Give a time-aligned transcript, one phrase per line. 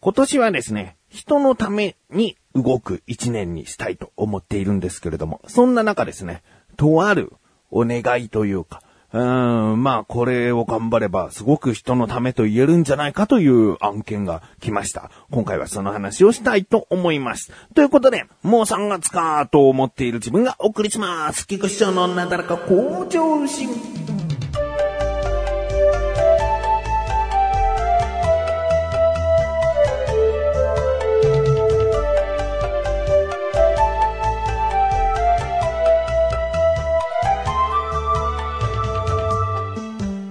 [0.00, 6.42] 今年はですね、人のために動く一年にしたいと思っているんですけれども、そんな中ですね、
[6.76, 7.32] とある
[7.70, 8.82] お願いというか、
[9.12, 15.10] うーん、まあ、これを頑張れば、すごく人のためと言えるんじゃないかという案件が来ました。
[15.30, 17.50] 今回はその話をしたいと思います。
[17.74, 21.46] ということで、もう3月かと思っている自分がお送りします。
[21.46, 23.97] 菊師匠のなだらか向上心。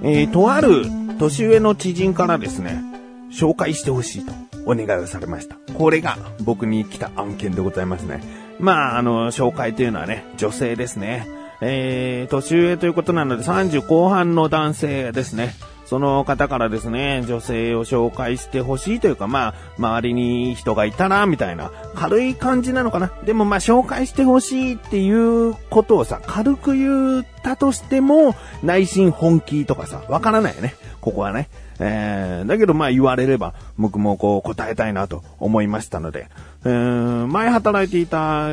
[0.09, 0.85] えー、とある
[1.19, 2.81] 年上の知人からですね、
[3.29, 4.31] 紹介してほしいと
[4.65, 5.57] お願いをされました。
[5.73, 8.23] これが僕に来た案件でございますね。
[8.59, 11.27] まあ、あの、紹介というのはね、女性ですね。
[11.59, 15.55] えー、年上ということなので30後半の男性ですね。
[15.87, 23.11] その方からですね、女性を紹介してほしいというか、まあ、周りに人がいたら、みたいな、軽い感じなのかな。
[23.25, 30.75] でもまあ、紹介してほしいっていうことをさ、軽く言うったとしても、内心本気とかさ、わからないよね。
[31.01, 31.49] ここはね。
[31.79, 36.27] えー、だけどまあ言われれば、僕もこう答えたいなと思いましたので、
[36.65, 38.47] えー、前働いていた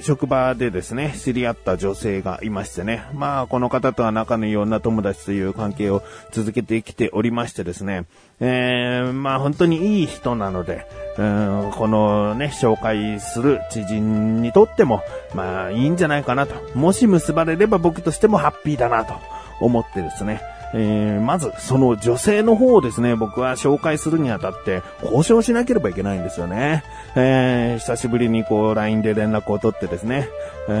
[0.00, 8.04] 職場でですね、知り合った女性がいましてね、まあこの方とは仲のいい女友達という関係を続けてきておりましてですね、
[8.40, 10.86] えー、まあ本当にいい人なので、
[11.18, 15.02] うんこのね、紹介する知人にとっても、
[15.34, 16.54] まあいいんじゃないかなと。
[16.78, 19.14] もし結ばれれば僕としてもハッピーだなと。
[19.60, 20.40] 思ってですね、
[20.74, 26.84] えー、まず、その女性の方をですね、僕は紹介するにあたって交渉しなければいけないんですよね。
[27.16, 30.28] えー、久しぶりにこう LINE で連絡を取ってですね、
[30.68, 30.72] え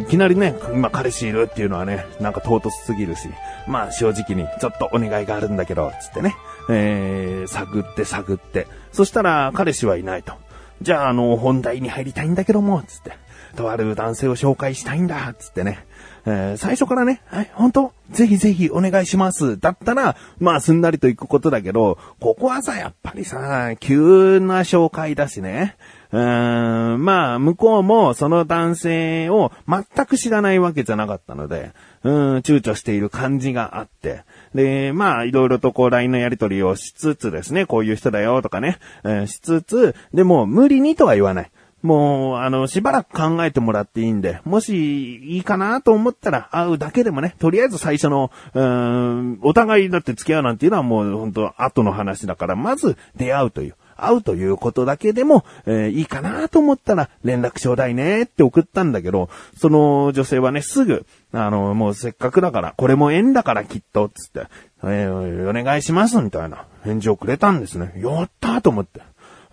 [0.00, 3.28] ー、いきなりね、今彼氏いるっていうのはね、なんか唐突すぎるし、
[3.66, 6.34] まあ正直にちょっとお願いがあるんだけど、つってね、
[6.68, 10.34] えー、探って探って、そしたら彼氏はいないと。
[10.82, 13.12] じゃああの、本題に入りたいんだけども、つって。
[13.56, 15.86] とある男性を紹介したいんだ、つってね。
[16.26, 17.92] えー最初からね、はい、本当？
[18.10, 19.58] ぜひぜひお願いします。
[19.58, 25.76] だったら、まあすんなりと行くことだけど、ここはさ、やっぱりさ、急な紹介だしね。
[26.12, 31.72] うん、まあ、向こうもその男性を全く知らないわけじゃなかったので、
[32.04, 34.24] うん、躊躇している感じがあって。
[34.54, 41.50] で、まあ、いろいろとこう LINE のやり取りをしつつですね、こういう人だよとかね、えーしつつ、でも無理にとは言わない。
[41.82, 53.74] もう、あの、しばらく考えてもらっていいんで、もしいいかなと思ったら会うだけでもね、とりあえず最初の、うん、お互いだって付き合うなんていうのはもう本当後の話だから、まず出会うという。
[53.96, 64.46] 会うということだけでも、えーいいかなと思ったら連絡ちょうだいねって送ったんだけど、その女性はね、すぐ、あの、もうせっかくだから、これも縁だからきっと、つって、
[64.84, 67.92] えーお願いしますみたいな返事をくれたんですね。
[67.96, 69.00] やったと思って。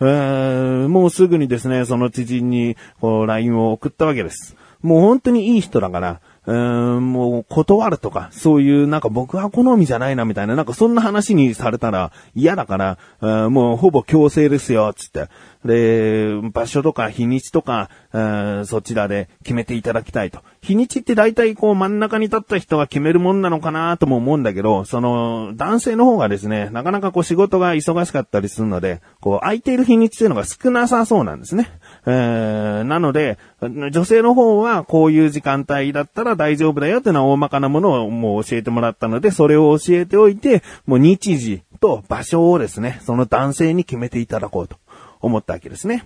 [0.01, 4.55] えーもうすぐにですね、その知人に、こう、LINE を送ったわけです。
[4.81, 15.29] もう本当にいい人だから、うーん、もう断るとか、そういうなんか僕は好みじゃないなみたいな、なんかそんな話にされたら嫌だから、うーんもうほぼ強制ですよ、つって。
[15.65, 17.89] で、場所とか日にちとか、
[18.65, 20.39] そちらで決めていただきたいと。
[20.61, 31.69] 日にちって大体こう真ん中に立った人が決めるもんなのかなとも思うんだけど、その男性の方がですね、なかなかこう仕事が忙しかったりするので、こう空いている日にちっていうのが少なさそうなんですね。
[32.05, 44.77] えーなので、女性の方はこういう時間帯だったら大丈夫だよっていうのは大まかなものをもう教えてもらったので、それを教えておいて、もう日時と場所をですね、その男性に決めていただこうと
[45.21, 46.05] 思ったわけですね。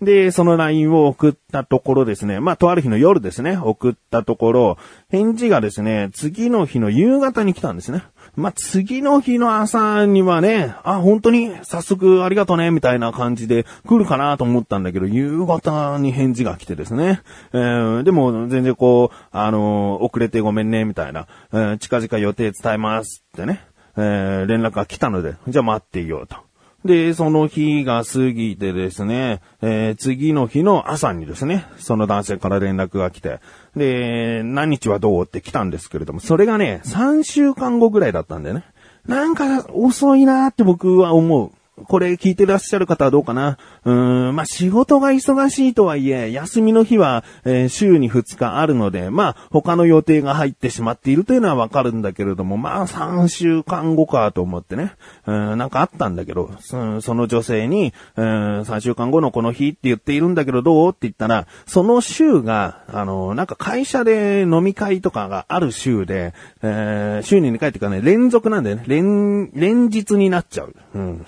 [0.00, 4.78] で、その LINE を送ったところですね、まあ、とある日の夜ですね、送ったところ、
[5.08, 8.04] 返事がですね、次の日の夕方に来たんですね。
[8.36, 17.22] まあ、次の日の朝にはね、あ、本当に早速ありがとね、みたいな感じで来るかなと思ったんだけど、夕方に返事が来てですね。
[17.52, 23.64] えーでも全然こう、あのー遅れてごめんね、みたいな、えー近々予定伝えますってね、
[23.96, 26.47] えー連絡が来たので、じゃあ待っていようと。
[26.84, 33.40] で、その日が過ぎてですね、えー次の日の朝にですね、その男性から連絡が来て、
[33.76, 38.64] で、何日はどうって来たんですけれども、それがね、3週間後ぐらいだったんだよね。
[39.06, 41.50] なんか遅いなーって僕は思う。
[41.86, 43.58] これ聞いてらっしゃる方はどうかな？
[43.84, 54.92] うーん、まあ、仕事が忙しいとはいえ、休みの日は、えー週に2日あるので、まあ、他の予定が入ってしまっているというのはわかるんだけれども、まあ、3週間後かと思ってね、
[55.26, 68.84] うん、なんかあったんだけど、その女性に、うん、3週間後のこの日って言っているんだけどどうって言ったら、その週が、あの、なんか会社で飲み会とかがある週で、えー週に2回っていうかね、連続なんだよね。
[68.86, 70.74] 連、連日になっちゃう。
[70.94, 71.24] うん。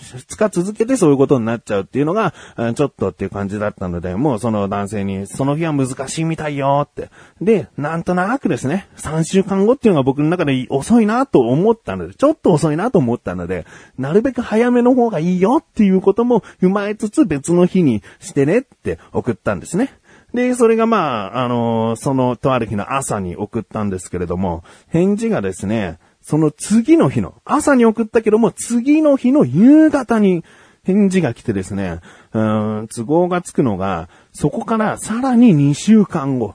[0.49, 2.33] 続けてそういうことになっちゃうっていうのが、
[2.75, 7.11] ちょっとっていう感じだったので、もうその男性に、その日は難しいみたいよって。
[7.41, 13.67] で、なんとなくですね、3週間後っていうのが僕の中で遅いなと思ったので、ちょっと遅いなと思ったので、
[13.99, 19.93] なるべく早めの方がいいよっていうことも踏まえつつ別の日にしてねって送ったんですね。
[20.35, 30.44] で、それがまあ、あのー、そのとある日の朝に送ったんですけれども、返事がですね、その次の日の、朝に送ったけども、次の日の夕方に
[30.84, 32.00] 返事が来てですね、
[32.32, 36.55] うん、都合がつくのが、そこからさらに2週間後。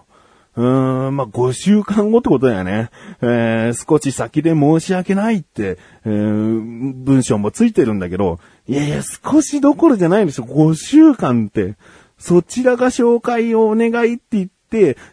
[0.55, 2.89] うーん、まあ、5週間後ってことだよね。
[3.21, 10.47] えー、少し先で申し訳ないって、えー、文章もついてるんだけど、いやいや、少しどころじゃないんですよ。
[10.47, 11.75] 5週間って。
[12.17, 14.49] そちらが紹介をお願いって言っ、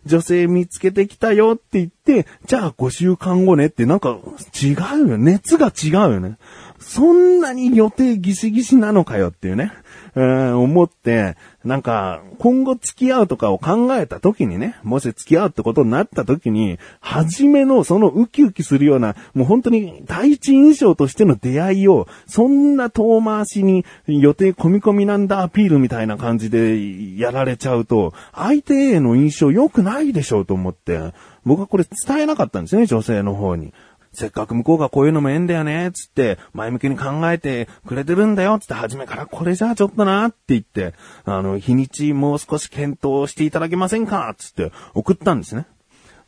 [0.05, 4.19] 女性見つけてきたよって言って、じゃあ5週間後ねってなんか
[4.61, 4.73] 違
[5.05, 5.19] うよ。
[5.19, 6.37] 熱が違うよね。
[6.79, 9.73] そんなに予定ギシギシなのかよっていうね。
[10.15, 31.13] うん、思って、なんか、今後付き合うとかを考えた時にね、もし付き合うってことになった時に、初めのそのウキウキするような、もう本当に第一印象としての出会いを、そんな遠回しに予定込み込みなんだアピールみたいな感じでやられちゃうと、相手への印象良くないでしょうと思って、
[31.45, 33.73] 僕はこれ伝えなかったんですね、女性の方に。
[34.13, 40.95] せっかく向こうがこういうのもええんだよね、つって、前向きに考えてくれてるんだよ、つって、初めからこれじゃあちょっとな、って言って、
[41.25, 45.67] あの、日にちもう少し検討していただけませんか、つって送ったんですね。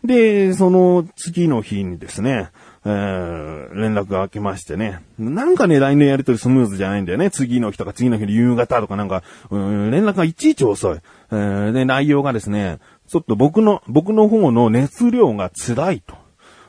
[0.05, 2.51] で、その次の日にですね、
[2.85, 5.01] えー、連絡が来ましてね。
[5.19, 7.31] なんかね、LINE のやりとりスムーズじゃないんだよね。
[7.31, 10.99] 次の日とか次の日の夕方とかなんか、うん、連絡がいちいち遅い。
[11.33, 12.79] えー、で、内容がですね、
[13.09, 16.24] ちょっと僕の、僕の方の熱量が辛いと。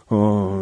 [0.10, 0.16] う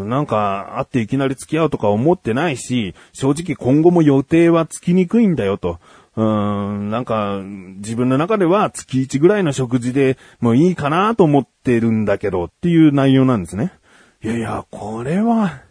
[0.05, 5.79] ん、なんか、会っていきなり付き合うとか思ってないし、正直今後も予定はつきにくいんだよと。
[6.15, 7.41] うん、なんか、
[7.77, 13.73] 自分の中では月1ぐらいの食事でもういいかなと思ってるんだけどっていう内容なんですね。
[14.23, 15.61] いやいや、これは、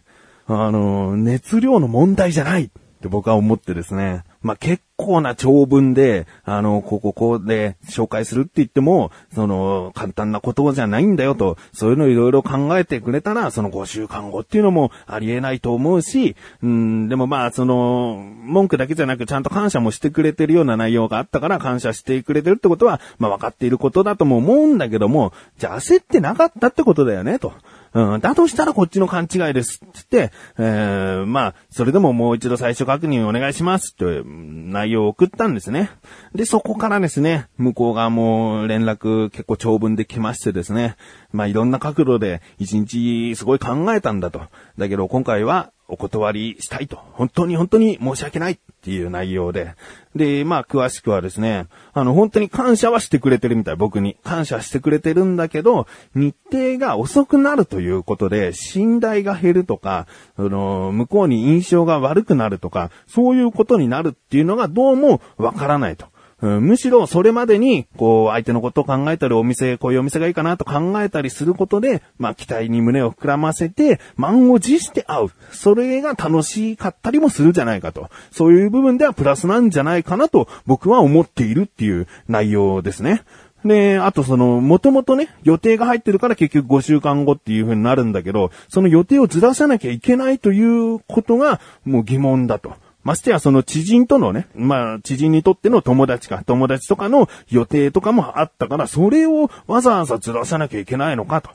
[0.45, 2.69] あの、熱量の問題じゃないっ
[3.01, 4.23] て僕は思ってですね。
[4.43, 27.53] まあ、結構な長文で、あの、こここうで紹介するって言っても、その、簡単なことじゃないんだよと、そういうのいろいろ考えてくれたら、その5週間後っていうのもありえないと思うし、うん、でもまあ、その、文句だけじゃなくちゃんと感謝もしてくれてるような内容があったから感謝してくれてるってことは、まあ分かっていることだとも思うんだけども、じゃあ焦ってなかったってことだよね、と。
[27.93, 29.79] うん、だとしたらこっちの勘違いです。
[29.93, 35.91] つって、えー、まあ、それでももう一度最初確認お願いしますって内容を送ったんですね。
[36.33, 40.95] で、そこからですね、向こう側も連絡結構長文で来ましてですね、
[41.31, 44.41] まあいろんな角度で一日すごい考えたんだと。
[44.77, 46.97] だけど今回はお断りしたいと。
[47.13, 49.75] 本当に本当に申し訳ないっていう内容で。
[50.15, 54.17] で、まあ、詳しくはですね、あの、本当に感謝はしてくれてるみたい、僕に。
[54.23, 66.07] 感謝してくれてるんだけど、日程が遅くなるということで、信頼が減るとか、あの、向こうに印象が悪くなるとか、そういうことになるっていうのがどうもわからないと。
[66.43, 75.29] うん、むしろそれまでに、こう、相手のことを考えたり、お店、こういうお店がいいかなと考えたりすることで、まあ、期待に胸を膨らませて、満を持して会う。
[75.51, 78.09] それが楽しかったりもするじゃないかと。
[78.29, 83.23] そういう部分ではプラスなんじゃないかなと、僕は思っているっていう内容ですね。
[83.63, 92.73] で、あとその、もともとね、予定が入ってるから結局5週間後っていう風になるんだけど、その予定をずらさなきゃいけないということが、もう疑問だと。
[93.03, 101.49] ましてやその知人とのね、まあ知人にとっての友達か、友達とかの予定とかもあったから、それをわざわざずらさなきゃいけないのかと。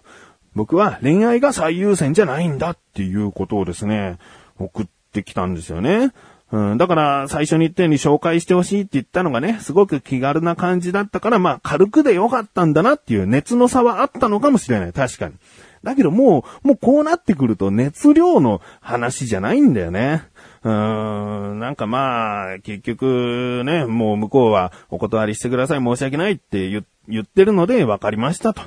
[0.54, 4.18] 僕は恋愛が最優先じゃないんだっていうことをですね、
[4.58, 6.12] 送ってきたんですよね。
[6.50, 14.92] うん、だから最初に言ったように紹介してほしいって言ったのがね、すごく気軽な感じだったから、まあ軽くでよかったんだなっていう熱の差はあったのかもしれない。
[14.92, 15.34] 確かに。
[15.82, 20.24] だけどもう、もうこうなってくると熱量の話じゃないんだよね。
[20.64, 28.62] うーん、なんかまあ、結局ね、もう向こうはお断りしてください、申し訳ないって言ってるので分かりましたと、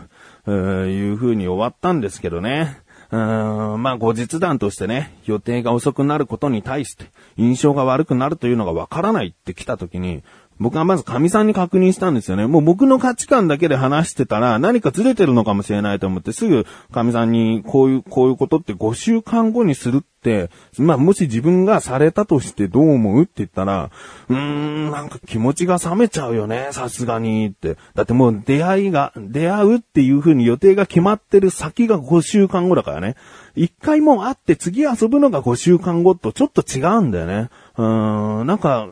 [0.51, 2.77] いう風に終わったんですけどね。
[3.11, 10.23] うーん、まあ後日談としてね、予定が遅くなることに対して、印象が悪くなるというのが分からないって来た時に、
[10.61, 12.45] 僕はまず神さんに確認したんですよね。
[12.45, 23.89] もう僕の価値観だけで話してたら何かずれてるのかもしれないと思ってすぐ神さんにこういう、こういうことって5週間後にするって、まあもし自分がされたとしてどう思うって言ったら、
[24.29, 27.77] うーん、なんか気持ちが冷めちゃうよね、さすがにって。
[27.95, 33.15] だってもう出会いが、出会うっていう風に予定が決まってる先が5週間後だからね。
[33.55, 37.49] 一回もう会って次遊ぶのが5週間後とちょっと違うんだよね。
[37.77, 38.89] うーん、なんか、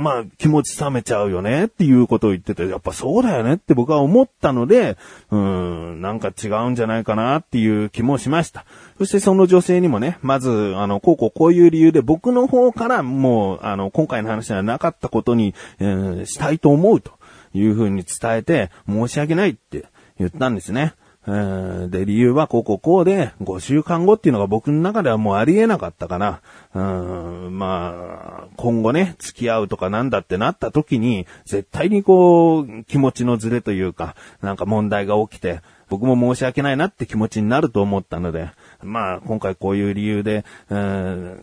[0.00, 4.96] まあ気持ち冷めちゃうよねっていうことを言ってて、やっぱそうだよねって僕は思ったので、
[5.30, 8.64] うん、なんか違うんじゃないかなっていう気もしました。
[8.98, 17.12] そしてその女性にもね、まず、あの、こうこうこういう理由で僕の方からもう、あの、今回の話ではなかったことに、えー、したいと思うと
[17.52, 19.84] いうふうに伝えて、申し訳ないって
[20.18, 20.94] 言ったんですね。
[21.26, 26.40] で、理由はこうこうこうで、5週間後っていうのが僕の中ではもうありえなかったかな。
[26.74, 41.38] うん、まあ、今後ね、付き合うとかなんだってなった時に、絶対にこう、気持ちのズレというか、なんか問題が起きて、僕も申し訳ないなって気持ちになると思ったので、まあ、今回こういう理由で、うん、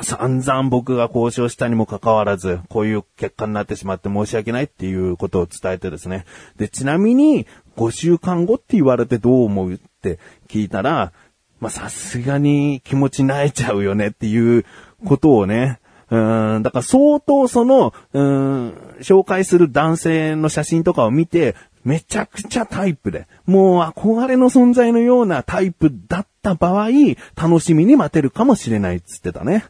[0.00, 6.24] 散々僕が交渉したにもかかわらず、こういう結果になってしまって申し訳ないっていうことを伝えてですね。
[6.56, 7.46] で、ちなみに、
[7.76, 10.18] 5週間後って言われてどう思うって
[10.48, 11.12] 聞いたら、
[11.60, 14.64] まあ、さすがに気持ち萎えちゃうよねっていう
[15.04, 15.80] ことをね、
[16.10, 18.70] うん、だから相当その、うん、
[19.00, 26.90] 紹介する男性の写真とかを見て、めちゃくちゃタイプで、もう憧れの存在のようなタイプだった場合、
[27.36, 29.64] 楽しみに待てるかもしれないっつってたね。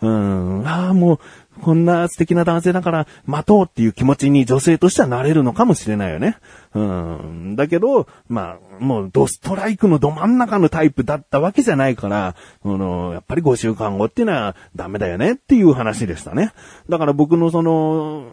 [0.00, 1.18] うん、ああ、もう、
[1.60, 6.36] こんな素敵な男性だから待とうっていう気持ちに女性としてはなれるのかもしれないよね。
[6.72, 7.56] うん。
[7.56, 16.52] だけど、まあ、もうドストライクのど真ん中のタイプだったわけじゃないから、あの、やっぱり5週間後っていうのはダメだよねっていう話でしたね。
[16.88, 18.26] だから僕のその、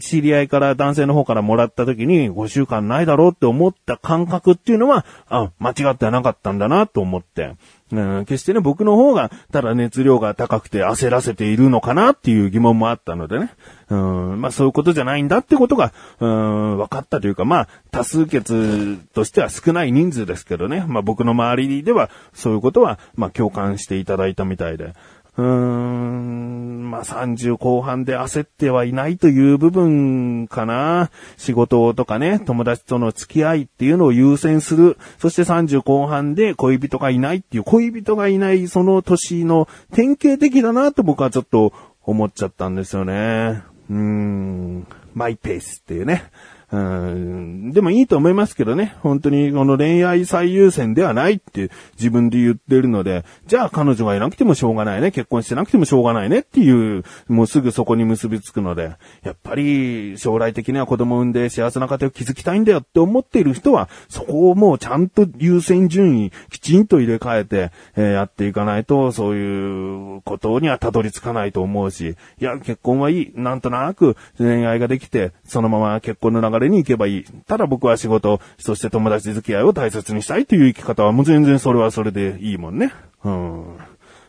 [0.00, 7.56] 知り合いから男性の方からもらった時に5週間ないだろうって思った感覚っていうのは、あ、間違ってはなかったんだなと思って。
[7.92, 13.50] うん、決してね、僕の方が、ただ熱量が高くて焦らせているのかなっていう疑問もあったのでね。
[13.90, 20.84] うん、まあそういうことじゃないんだってことが、うん、分かったというか、まあ多数決としては少ない人数ですけどね。
[20.88, 24.94] まあ僕の周りではそういうことは、まあ共感していただいたみたいで。
[25.36, 31.10] うーん、まあ、30後半で焦ってはいないという部分かな。
[31.36, 34.96] 仕事とかね、友達との付き合いっていうのを優先する。
[35.18, 41.72] そして30後半で恋人がいないっていう、恋人がいないその年の典型的だなと僕はちょっと
[42.04, 43.62] 思っちゃったんですよね。
[43.90, 46.30] うーん、マイペースっていうね。
[46.72, 48.96] うん、でもいいと思いますけどね。
[49.00, 55.10] 本当にこの恋愛最優先ではないって自分で言ってるので、じゃあ彼女がいなくてもしょうがないね。
[55.10, 73.32] 結婚してなくてもしょうがないねっていう、もうすぐそこに結びつくので、やっぱり将来的には子供を産んで幸せな家庭を築きたいんだよって思っている人は、そこをもうちゃんと優先順位きちんと入れ替えて、えー、やっていかないと、そういうことにはたどり着かないと思うし、いや、結婚はいい。
[73.34, 77.24] なんとなく恋愛ができて、そのまま結婚の流れれに行けばいい。
[77.46, 82.92] ただ僕は仕事、そして友達付き合いを大切にしたいという生き方はもう全然それはそれでいいもんね。
[83.24, 83.78] うん。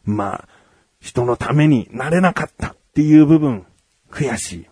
[0.06, 0.48] まあ、
[1.00, 3.65] 人のためになれなかったっていう部分、
[4.12, 4.65] 悔しい。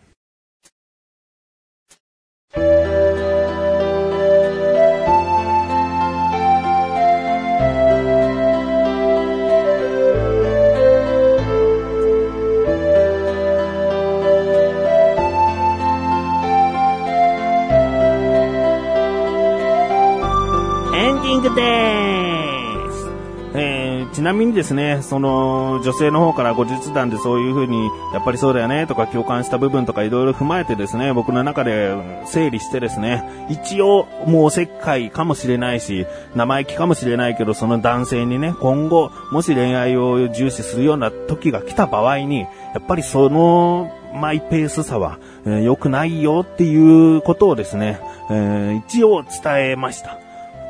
[21.56, 23.08] です。
[23.56, 31.96] えー、ちなみにですね、その、女性の方から後日談でそういう風に、やっぱりそうだよねとか共感した部分とかいろいろ踏まえてですね、僕の中で
[32.26, 42.48] 整理してですね、一応もうおせっかいかもしれないし、生意気かもしれないけど、その男性にね、今後、もし恋愛を重視するような時が来た場合に、や
[42.80, 50.23] っぱりその、マイペースさは、えー、良くないよっていうことをですね、えー、一応伝えました。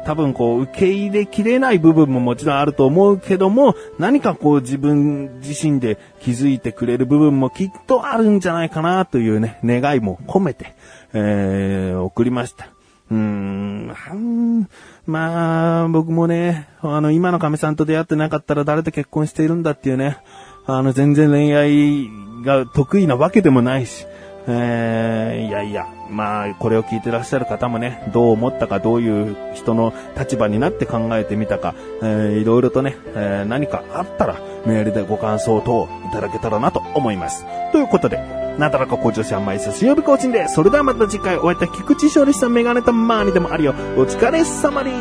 [0.05, 10.75] 多分こう受け入れきれない部分ももちろんあると思うけども、何かこう自分自身で気づいてくれる部分もきっとあるんじゃないかなというね、願いも込めて、
[11.13, 12.67] えー、送りました。
[13.11, 14.67] うーん、
[15.05, 20.17] まあ、僕もね、あの、今の亀さんと出会ってなかったら誰と結婚しているんだっていうね、
[20.65, 22.09] あの、全然恋愛
[22.45, 24.05] が得意なわけでもないし、
[24.47, 37.45] えー、いやいや、まあ、これを聞いてらっしゃる方もね、どう思ったか、どういう人の立場になって考えてみたか、えー、いろいろとね、えー、何かあったら、メールでご感想等いただけたらなと思います。
[37.71, 38.17] ということで、
[38.57, 43.73] なだらか向上心毎週水曜日更新で、それではまた次回お会いいた菊池勝利したメガネとマーニでもあるよ。
[43.97, 44.91] お疲れ様に